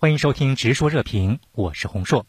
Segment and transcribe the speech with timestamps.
[0.00, 2.24] 欢迎收听《直说热评》，我是洪硕。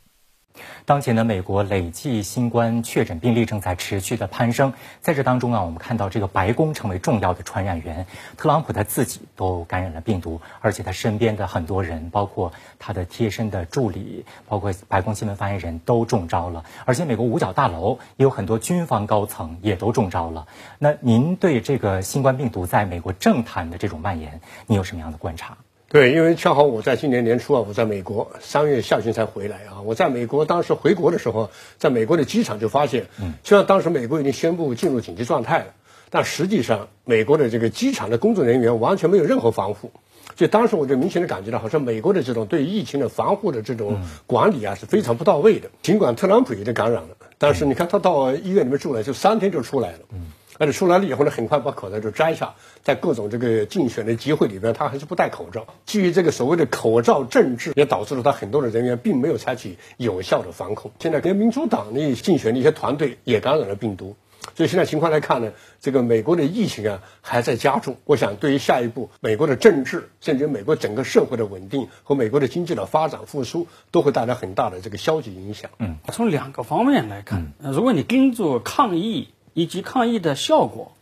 [0.85, 8.07] 当前的美国累计新冠确诊病例正在持续的攀升，在这当中啊，我们看到这个白宫成为重要的传染源，
[8.37, 20.47] 特朗普他自己都感染了病毒，而且他身边的很多人，包括他的贴身的助理，包括白宫新闻发言人都中招了，而且美国五角大楼也有很多军方高层也都中招了。
[20.79, 25.59] 那您对这个新冠病毒在美国政坛的这种蔓延，你有什么样的观察？
[25.89, 29.81] 对，因为恰好我在今年年初啊，我在美国三月下旬才回来啊。
[29.83, 31.49] 我在美国当时回国的时候，
[31.79, 35.73] 在美国的机场就发现，嗯，虽然当时美国已经宣布进入紧急状态了，
[36.11, 39.89] 但实际上美国的这个机场的工作人员完全没有任何防护，
[40.35, 45.71] 所以当时我就明显的感觉到，好像美国的这种对疫情的防护的这种管理啊是非常不到位的。
[45.81, 49.99] 尽管特朗普已经感染了，但是你看他到医院里面住了，就三天就出来了。
[50.13, 50.33] 嗯。
[50.59, 55.65] 而且出来了以后呢，很快把口罩就摘下，在各种这个竞选的集会里边，他还是不戴口罩。
[55.85, 60.91] 基于这个所谓的口罩政治，也导致了他很多的人员并没有采取有效的防控。
[60.99, 64.17] 现在跟民主党的竞选的一些团队也感染了病毒，
[64.53, 67.95] 所以现在情况来看呢，这个美国的疫情啊还在加重。
[68.03, 75.71] 我想，对于下一步美国的政治，甚至美国整个社会的稳定和美国的经济的发展复苏，都会带来很大的这个消极影响。
[75.79, 79.29] 嗯，从两个方面来看，如果你跟着抗疫。
[79.59, 80.93] 以及抗疫的效果，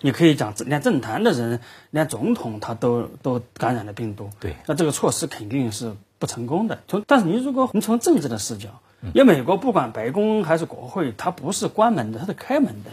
[0.00, 1.58] 你可以讲，连政坛的人，
[1.90, 4.30] 连总统他都都感染了病毒。
[4.38, 6.78] 对，那这个措施肯定是不成功的。
[6.86, 8.68] 从但是你如果你从政治的视角，
[9.12, 12.90] 因为美国不管白宫还是国会，它不是关门的，它是开门的。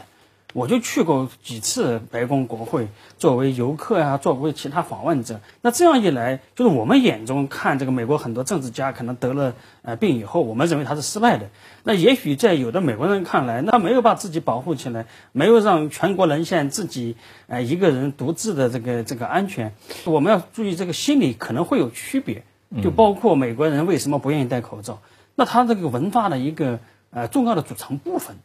[0.54, 2.88] 我就去过几次白宫国会，
[3.18, 5.42] 作为游客啊，作为其他访问者。
[5.62, 11.50] 那这样一来，就是我们眼中看这个美国很多政治家可能得了呃病以后，我们认为他是失败的。
[11.84, 19.74] 那也许在有的美国人看来，那没有把自己保护起来，没有让全国人现自己呃一个人独自的这个这个安全，
[20.06, 22.44] 我们要注意这个心理可能会有区别。
[22.81, 25.00] 就包括美国人为什么不愿意戴口罩，
[25.36, 26.80] 那他这个文化的一个
[27.12, 28.36] 呃重要的组成部分。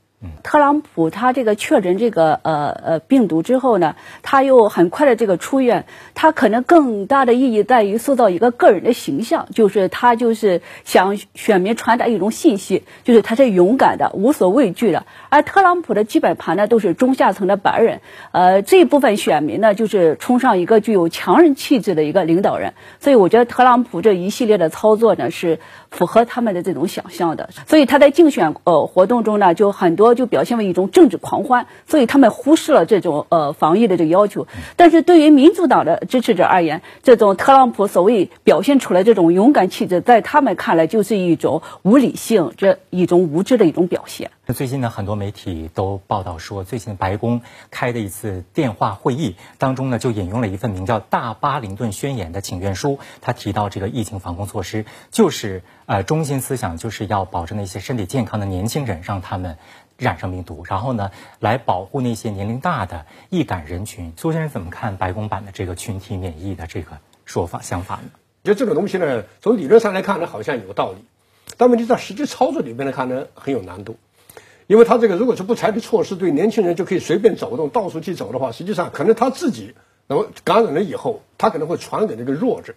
[0.43, 15.07] 特朗普他这个确诊这个呃呃病毒之后呢，他又很快的这个出院，他可能更大的意义在于塑造一个个人的形象，就是他就是想选民传达一种信息，就是他是勇敢的、无所畏惧的。
[15.29, 18.01] 而特朗普的基本盘呢都是中下层的白人，
[18.33, 25.61] 呃这一部分选民呢就是崇尚一个具有强人气质的一个领导人，所以我觉得特朗普这一系列的操作呢是
[25.93, 30.08] 符合他们的这种想象的，所以他在竞选呃活动中呢就很多。
[30.15, 34.47] 就表现为一种政治狂欢，所以他们忽视了这种呃防疫的这个要求。
[34.77, 44.31] 但是对于民主党的支持者而言，这种特朗普所谓表现出来这种勇敢气质，在他们看来就是一种无理性，这一种无知的一种表现。
[44.47, 59.59] 那最近呢，很多媒体都报道说，最近白宫开的一次电话会议当中呢，就引用了一份名叫《大巴林顿宣言》的请愿书，他提到这个疫情防控措施就是呃中心思想就是要保证那些身体健康的年轻人，让他们。
[59.99, 61.11] 染上病毒，然后呢，
[61.41, 64.13] 来保护那些年龄大的易感人群。
[64.17, 68.03] 苏先生怎么看白宫版的这个群体免疫的这个说法想法呢？
[68.45, 70.99] 我觉得这个东西呢，从理论上来看呢，好像有道理，
[71.57, 73.97] 但问题在实际操作里面来看呢，很有难度。
[74.69, 79.75] 因为他这个如果是不采取措施，对年轻人就可以随便走动、到处去走的话，实际上可能他自己
[80.07, 82.75] 那么感染了以后，他可能会传给这个弱者。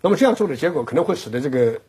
[0.00, 1.80] 那么这样做的结果，可能会使得这个。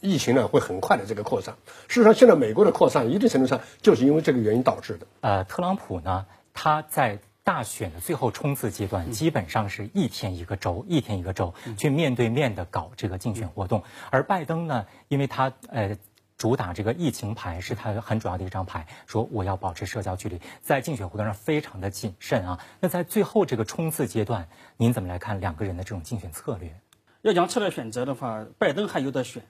[0.00, 1.56] 疫情呢会很快的这个扩散。
[1.88, 5.06] 事实上，现在美国的扩散一定程度上就是因为这个原因导致的。
[5.20, 13.82] 呃，特朗普呢，他在大选的最后冲刺阶段，基本上是一天一个州，一天一个州去面对面的搞这个竞选活动。
[14.10, 15.96] 而拜登呢，因为他呃
[16.36, 22.60] 主打这个疫情牌是他很主要的一张牌，说我要保持社交距离，在竞选活动上非常的谨慎啊。
[22.80, 26.74] 那在最后这个冲刺阶段，您怎么来看两个人的这种竞选策略？
[27.22, 29.42] 要讲策略选择的话，拜登还有得选。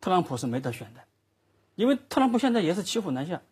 [0.00, 1.00] 特朗普是没得选的，
[1.74, 3.42] 因为特朗普现在也是骑虎难下，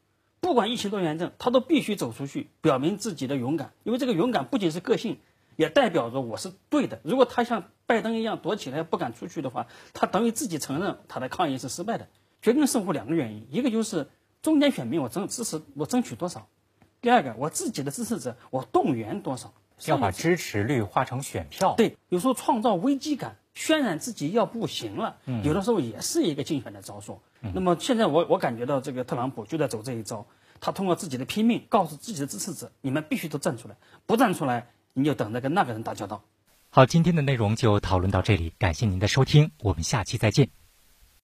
[0.41, 3.73] 不管疫情多严重，他都必须走出去，表明自己的勇敢。
[3.85, 5.19] 因为这个勇敢不仅是个性，
[5.57, 7.01] 也代表着我是对的。
[7.05, 12.09] 如果他像拜登一样躲起来不敢出去的话，他等于自己承认他的抗议是失败的。
[12.41, 14.09] 决定胜负两个原因，一个就是
[14.41, 16.49] 中间选民我争支持我争取多少，
[17.01, 19.53] 第二个我自己的支持者我动员多少，
[19.87, 21.75] 要把支持率化成选票。
[21.77, 23.37] 对，有时候创造危机感。
[23.59, 27.21] 渲染自己要不行了，有的时候也是一个竞选的招数。
[27.41, 30.25] 那么现在我我感觉到这个特朗普就在走这一招，
[30.61, 33.75] 他通过自己的拼命告诉自己的支持者，你们必须都站出来，
[34.07, 36.23] 不站出来你就等着跟那个人打交道。
[36.71, 40.68] 好，今天的内容就讨论到这里，感谢您的收听，我们下期再见。